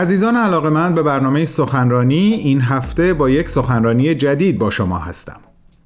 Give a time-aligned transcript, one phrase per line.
[0.00, 5.36] عزیزان علاقه من به برنامه سخنرانی این هفته با یک سخنرانی جدید با شما هستم.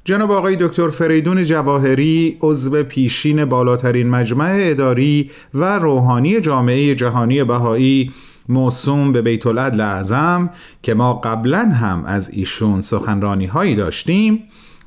[0.05, 8.13] جناب آقای دکتر فریدون جواهری عضو پیشین بالاترین مجمع اداری و روحانی جامعه جهانی بهایی
[8.49, 10.51] موسوم به بیت العدل اعظم
[10.83, 14.43] که ما قبلا هم از ایشون سخنرانی هایی داشتیم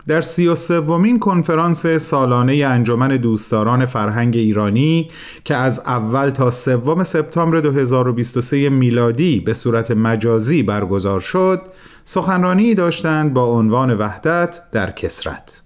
[0.08, 5.10] در سی و سومین کنفرانس سالانه انجمن دوستداران فرهنگ ایرانی
[5.43, 11.61] که از اول تا سوم سپتامبر 2023 میلادی به صورت مجازی برگزار شد
[12.04, 15.61] سخنرانی داشتند با عنوان وحدت در کسرت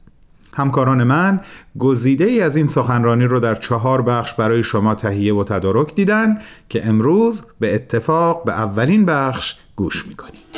[0.53, 1.39] همکاران من
[1.80, 6.38] گزیده ای از این سخنرانی رو در چهار بخش برای شما تهیه و تدارک دیدن
[6.70, 10.51] که امروز به اتفاق به اولین بخش گوش می‌کنیم.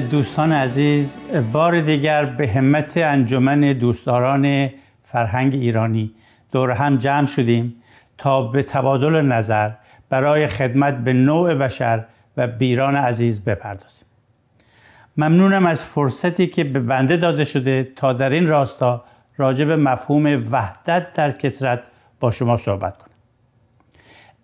[0.00, 1.18] دوستان عزیز
[1.52, 4.70] بار دیگر به همت انجمن دوستداران
[5.04, 6.12] فرهنگ ایرانی
[6.52, 7.74] دور هم جمع شدیم
[8.18, 9.70] تا به تبادل نظر
[10.08, 12.04] برای خدمت به نوع بشر
[12.36, 14.06] و بیران عزیز بپردازیم.
[15.16, 19.04] ممنونم از فرصتی که به بنده داده شده تا در این راستا
[19.36, 21.82] راجع به مفهوم وحدت در کسرت
[22.20, 23.14] با شما صحبت کنم.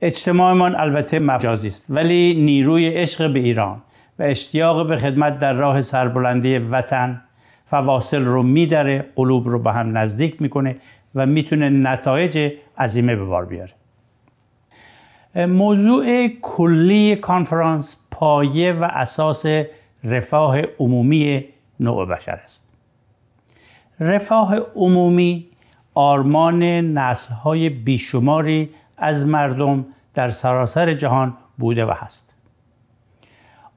[0.00, 3.82] اجتماعمان البته مجازی است ولی نیروی عشق به ایران
[4.20, 7.22] و اشتیاق به خدمت در راه سربلندی وطن.
[7.66, 10.76] فواصل رو میدره قلوب رو به هم نزدیک می‌کنه
[11.14, 13.72] و می‌تونه نتایج عظیمه به بار بیاره.
[15.46, 19.46] موضوع کلی کانفرانس پایه و اساس
[20.04, 21.44] رفاه عمومی
[21.80, 22.64] نوع بشر است.
[24.00, 25.46] رفاه عمومی
[25.94, 26.62] آرمان
[26.98, 32.29] نسلهای بیشماری از مردم در سراسر جهان بوده و هست.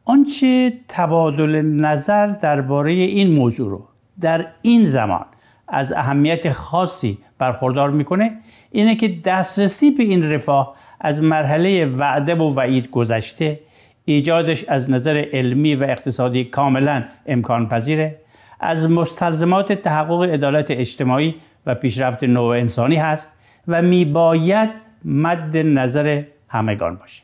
[0.06, 3.88] آنچه تبادل نظر درباره این موضوع رو
[4.22, 5.26] در این زمان
[5.68, 8.32] از اهمیت خاصی برخوردار می‌کنه
[8.72, 13.60] اینه که دسترسی به این رفاه از مرحله وعده و وعید گذشته
[14.06, 18.16] ایجادش از نظر علمی و اقتصادی کاملا امکان پذیره
[18.60, 23.32] از مستلزمات تحقق عدالت اجتماعی و پیشرفت نوع انسانی هست
[23.68, 24.70] و میباید
[25.06, 27.24] مد نظر همگان باشه.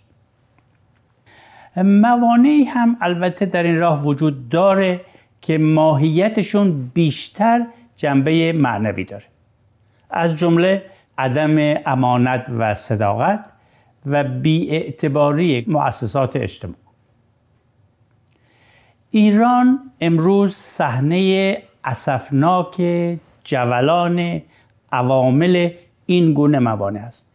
[1.76, 5.02] موانعی هم البته در این راه وجود داره
[5.42, 7.66] که ماهیتشون بیشتر
[7.96, 9.26] جنبه معنوی داره.
[10.10, 10.84] از جمله
[11.18, 13.46] عدم امانت و صداقت
[14.06, 16.76] و بیاعتباری مؤسسات اجتماع
[19.12, 22.82] ایران امروز صحنه اسفناک
[23.44, 24.42] جولان
[24.92, 25.70] عوامل
[26.06, 27.26] این گونه موانع است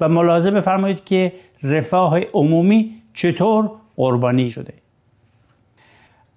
[0.00, 1.32] و ملاحظه بفرمایید که
[1.62, 4.74] رفاه عمومی چطور قربانی شده.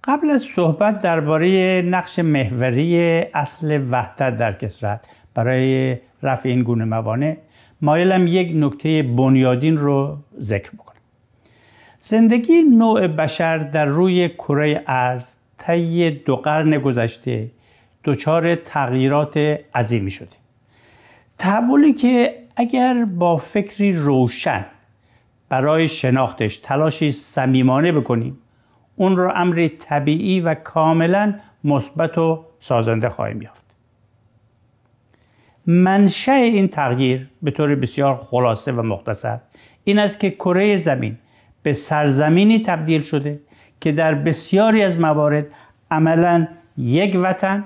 [0.04, 2.98] قبل از صحبت درباره نقش محوری
[3.34, 7.38] اصل وحدت در کسرت برای رفع این گونه موانع
[7.82, 10.96] مایلم یک نکته بنیادین رو ذکر بکنم.
[12.00, 17.52] زندگی نوع بشر در روی کره ارز طی دو قرن گذشته
[18.04, 19.38] دچار تغییرات
[19.76, 20.38] عظیمی شده.
[21.38, 24.66] تحولی که اگر با فکری روشن
[25.50, 26.58] برای شناختش.
[26.58, 28.38] تلاشی صمیمانه بکنیم.
[28.96, 31.34] اون رو امری طبیعی و کاملا
[31.64, 33.66] مثبت و سازنده خواهیم یافت.
[35.68, 39.40] منشأ این تغییر به طور بسیار خلاصه و مختصر
[39.84, 41.18] این است که کره زمین
[41.64, 43.40] به سرزمینی تبدیل شده
[43.82, 45.48] که در بسیاری از موارد
[45.92, 47.64] عملا یک وطن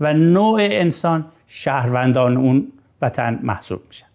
[0.00, 2.72] و نوع انسان شهروندان اون
[3.02, 4.06] وطن محسوب میشن.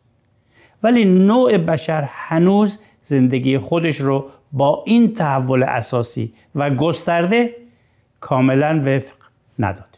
[0.83, 7.55] ولی نوع بشر هنوز زندگی خودش رو با این تحول اساسی و گسترده
[8.19, 9.15] کاملا وفق
[9.59, 9.97] نداد.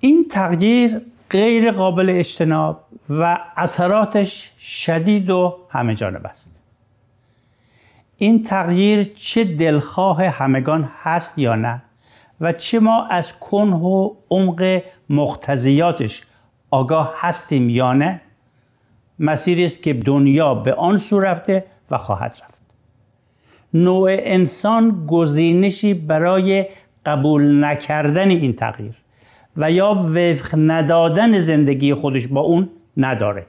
[0.00, 1.00] این تغییر
[1.30, 6.56] غیر قابل اجتناب و اثراتش شدید و همه جانب است.
[8.16, 11.82] این تغییر چه دلخواه همگان هست یا نه
[12.40, 16.22] و چه ما از کنه و عمق مقتضیاتش
[16.70, 18.20] آگاه هستیم یا نه
[19.22, 22.58] مسیری است که دنیا به آن سو رفته و خواهد رفت.
[23.74, 26.66] نوع انسان گزینشی برای
[27.06, 28.94] قبول نکردن این تغییر
[29.56, 33.46] و یا وفق ندادن زندگی خودش با اون نداره.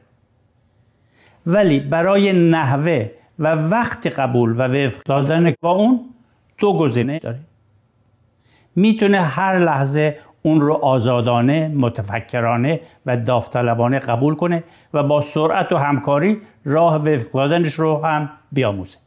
[1.45, 3.09] ولی برای نحوه
[3.39, 5.99] و وقت قبول و وفق دادن با اون
[6.57, 7.39] دو گزینه داره.
[8.75, 14.63] می‌تونه هر لحظه اون رو آزادانه، متفکرانه و داوطلبانه قبول کنه
[14.93, 18.97] و با سرعت و همکاری راه وفق دادنش رو هم بیاموزه.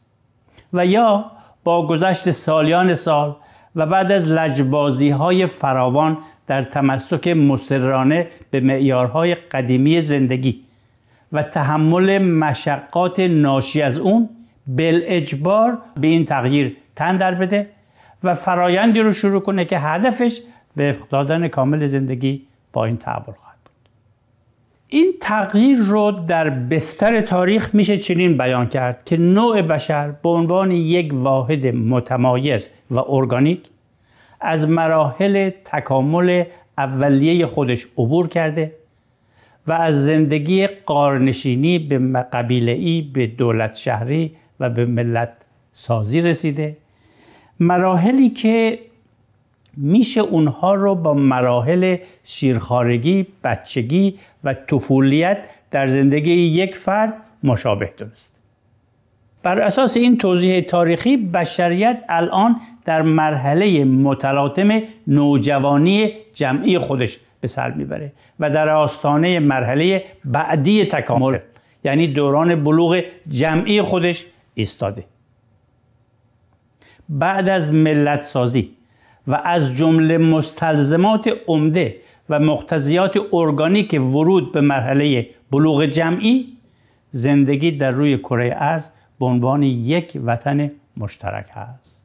[0.73, 1.25] و یا
[1.63, 3.35] با گذشت سالیان سال
[3.75, 6.17] و بعد از لجبازی های فراوان
[6.47, 10.61] در تمسک مسررانه به معیارهای قدیمی زندگی
[11.31, 14.29] و تحمل مشقات ناشی از اون
[14.67, 17.69] بل اجبار به این تغییر تن در بده
[18.23, 20.41] و فرایندی رو شروع کنه که هدفش
[20.77, 22.41] وفق دادن کامل زندگی
[22.73, 23.89] با این تحول خواهد بود.
[24.87, 30.71] این تغییر رو در بستر تاریخ میشه چنین بیان کرد که نوع بشر به عنوان
[30.71, 33.69] یک واحد متمایز و ارگانیک
[34.41, 36.43] از مراحل تکامل
[36.77, 38.71] اولیه خودش عبور کرده
[39.67, 45.33] و از زندگی قارنشینی به قبیله ای به دولت شهری و به ملت
[45.71, 46.77] سازی رسیده.
[47.59, 48.79] مراحلی که
[49.77, 55.37] میشه اونها رو با مراحل شیرخارگی، بچگی و طفولیت
[55.71, 57.13] در زندگی یک فرد
[57.43, 58.37] مشابه دونست.
[59.43, 67.71] بر اساس این توضیح تاریخی بشریت الان در مرحله متلاطم نوجوانی جمعی خودش به سر
[67.71, 71.37] می‌بره و در آستانه مرحله بعدی تکامل
[71.83, 75.05] یعنی دوران بلوغ جمعی خودش ایستاده
[77.09, 78.76] بعد از ملت سازی
[79.27, 81.95] و از جمله مستلزمات عمده
[82.29, 86.57] و مقتضیات ارگانیک ورود به مرحله بلوغ جمعی
[87.11, 88.89] زندگی در روی کره ارز
[89.19, 92.01] به عنوان یک وطن مشترک هست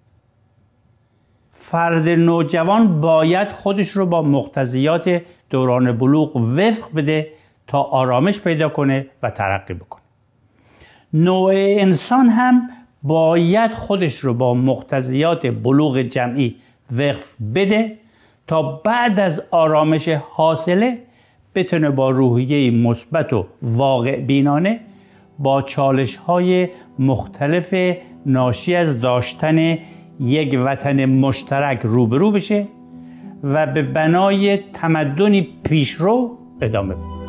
[1.51, 7.29] فرد نوجوان باید خودش رو با مقتضیات دوران بلوغ وفق بده
[7.67, 10.03] تا آرامش پیدا کنه و ترقی بکنه.
[11.13, 12.71] نوع انسان هم
[13.03, 16.57] باید خودش رو با مقتضیات بلوغ جمعی
[16.99, 17.93] وقف بده
[18.47, 20.99] تا بعد از آرامش حاصله
[21.55, 24.81] بتونه با روحیه مثبت و واقع بینانه
[25.39, 26.69] با چالش های
[26.99, 27.75] مختلف
[28.27, 29.79] ناشی از داشتن
[30.21, 32.67] یک وطن مشترک روبرو بشه
[33.43, 37.22] و به بنای تمدنی پیشرو ادامه بده.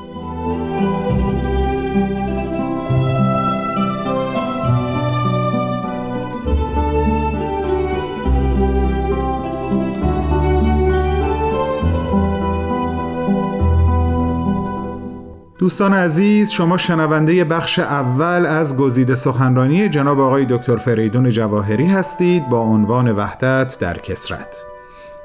[15.63, 22.50] دوستان عزیز شما شنونده بخش اول از گزیده سخنرانی جناب آقای دکتر فریدون جواهری هستید
[22.50, 24.65] با عنوان وحدت در کسرت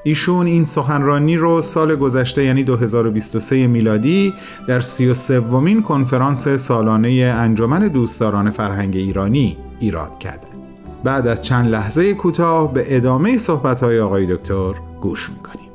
[0.03, 4.33] ایشون این سخنرانی رو سال گذشته یعنی 2023 میلادی
[4.67, 10.63] در 33 ومین کنفرانس سالانه انجمن دوستداران فرهنگ ایرانی ایراد کردند.
[11.03, 15.69] بعد از چند لحظه کوتاه به ادامه صحبت‌های آقای دکتر گوش می‌کنیم.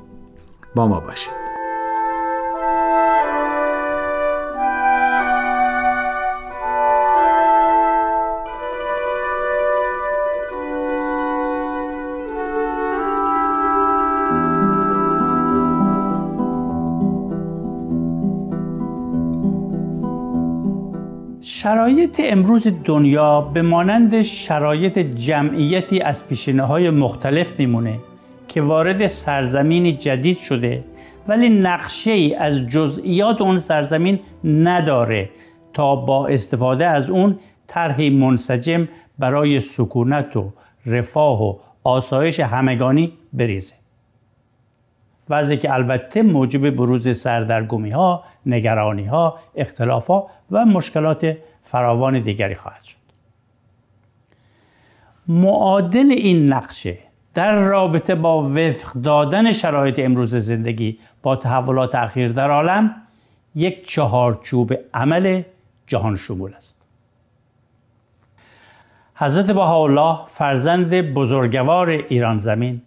[0.75, 1.44] با ما باشید.
[21.75, 27.99] شرایط امروز دنیا به مانند شرایط جمعیتی از پیشینه های مختلف میمونه
[28.49, 30.85] که وارد سرزمینی جدید شده
[31.29, 35.31] ولی نقشه ای از جزئیات اون سرزمین نداره
[35.73, 38.89] تا با استفاده از اون طرحی منسجم
[39.19, 40.53] برای سکونت و
[40.87, 43.75] رفاه و آسایش همگانی بریزه.
[45.31, 52.55] وضعی که البته موجب بروز سردرگمی ها، نگرانی ها، اختلاف ها و مشکلات فراوان دیگری
[52.55, 52.97] خواهد شد.
[55.29, 56.99] معادل این نقشه
[57.35, 62.95] در رابطه با وفق دادن شرایط امروز زندگی با تحولات اخیر در عالم
[63.55, 65.43] یک چهارچوب عمل
[65.87, 66.77] جهان شمول است.
[69.15, 72.83] حضرت بهاءالله فرزند بزرگوار ایران زمین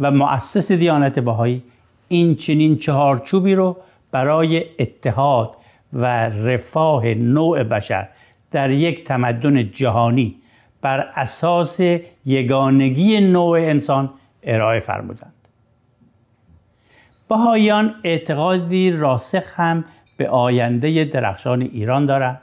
[0.00, 1.62] و مؤسس دیانت بهایی
[2.08, 3.76] این چنین چهارچوبی رو
[4.10, 5.56] برای اتحاد
[5.92, 8.08] و رفاه نوع بشر
[8.50, 10.36] در یک تمدن جهانی
[10.82, 11.80] بر اساس
[12.24, 14.10] یگانگی نوع انسان
[14.42, 15.32] ارائه فرمودند.
[17.28, 19.84] بهاییان اعتقادی راسخ هم
[20.16, 22.40] به آینده درخشان ایران دارند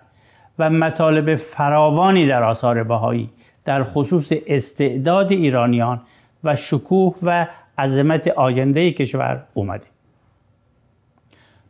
[0.60, 3.30] و مطالب فراوانی در آثار بهایی
[3.66, 6.02] در خصوص استعداد ایرانیان
[6.44, 9.86] و شکوه و عظمت آینده کشور اومده.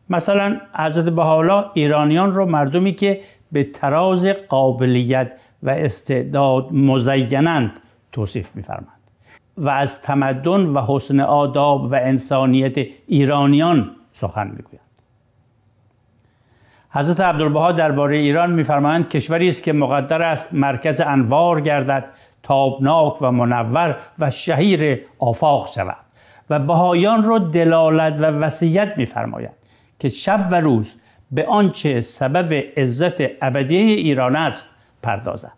[0.09, 3.21] مثلا حضرت بهاءالله ایرانیان رو مردمی که
[3.51, 5.31] به تراز قابلیت
[5.63, 7.71] و استعداد مزینند
[8.11, 8.87] توصیف میفرمند
[9.57, 14.87] و از تمدن و حسن آداب و انسانیت ایرانیان سخن می‌گویند.
[16.89, 22.11] حضرت عبدالبها درباره ایران میفرمایند کشوری است که مقدر است مرکز انوار گردد
[22.43, 25.97] تابناک و منور و شهیر آفاق شود.
[26.49, 29.56] و بهایان را دلالت و وصیت می‌فرماید.
[29.99, 30.95] که شب و روز
[31.31, 34.69] به آنچه سبب عزت ابدی ایران است
[35.03, 35.53] پردازد.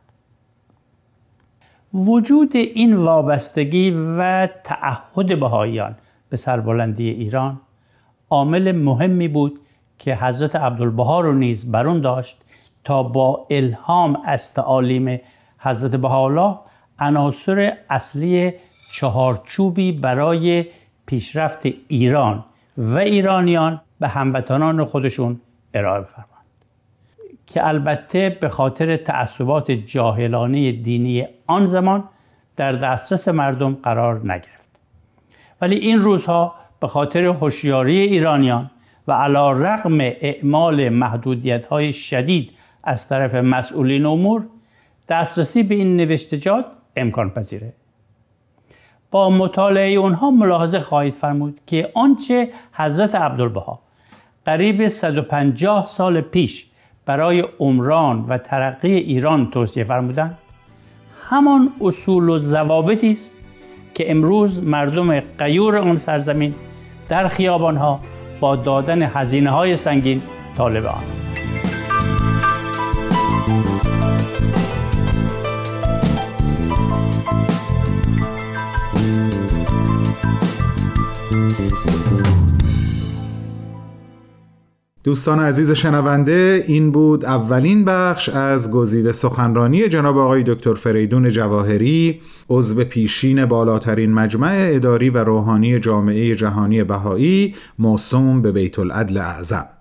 [1.93, 5.95] وجود این وابستگی و تعهد بهاییان
[6.29, 7.61] به سربلندی ایران
[8.29, 9.59] عامل مهمی بود
[9.99, 12.41] که حضرت عبدالبها رو نیز برون داشت
[12.83, 15.21] تا با الهام از تعالیم
[15.59, 16.57] حضرت بهاءالله
[16.99, 18.53] عناصر اصلی
[18.93, 20.65] چهارچوبی برای
[21.05, 22.45] پیشرفت ایران
[22.77, 25.39] و ایرانیان به هموطنان خودشون
[25.73, 26.39] ارائه بفرمایند.
[27.47, 32.03] که البته به خاطر تعصبات جاهلانه دینی آن زمان
[32.55, 34.79] در دسترس مردم قرار نگرفت.
[35.61, 38.71] ولی این روزها به خاطر هوشیاری ایرانیان
[39.07, 42.51] و علا رقم اعمال محدودیت های شدید
[42.83, 44.45] از طرف مسئولین امور
[45.09, 46.65] دسترسی به این نوشتجات
[46.95, 47.73] امکان پذیره.
[49.11, 53.79] با مطالعه اونها ملاحظه خواهید فرمود که آنچه حضرت عبدالبها
[54.45, 56.65] قریب 150 سال پیش
[57.05, 60.37] برای عمران و ترقی ایران توصیه فرمودند.
[61.29, 63.33] همان اصول و ضوابطی است
[63.93, 66.55] که امروز مردم قیور آن سرزمین
[67.09, 67.99] در خیابانها
[68.39, 70.21] با دادن هزینه های سنگین
[70.57, 71.03] طالب آن
[85.09, 92.21] دوستان عزیز شنونده این بود اولین بخش از گزیده سخنرانی جناب آقای دکتر فریدون جواهری
[92.49, 99.78] عضو پیشین بالاترین مجمع اداری و روحانی جامعه جهانی بهایی موسوم به بیت العدل اعظم.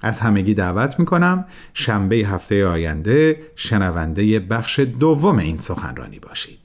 [0.00, 1.44] از همگی دعوت می‌کنم
[1.74, 6.58] شنبه هفته آینده شنونده بخش دوم این سخنرانی باشید.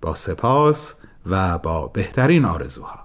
[0.00, 0.94] با سپاس
[1.26, 2.99] و با بهترین آرزوها.